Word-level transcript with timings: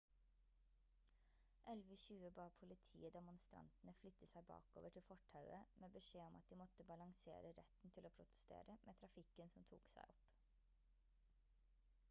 11.20 1.71 2.29
ba 2.37 2.45
politiet 2.61 3.09
demonstrantene 3.17 3.93
flytte 3.99 4.29
seg 4.31 4.47
bakover 4.51 4.95
til 4.95 5.05
fortauet 5.09 5.75
med 5.83 5.93
beskjed 5.97 6.23
om 6.31 6.37
at 6.39 6.49
de 6.53 6.57
måtte 6.63 6.87
balansere 6.93 7.53
retten 7.59 7.93
til 7.97 8.09
å 8.09 8.13
protestere 8.17 8.79
med 8.87 9.01
trafikken 9.03 9.53
som 9.57 9.69
tok 9.75 9.85
seg 9.93 10.09
opp 10.15 10.33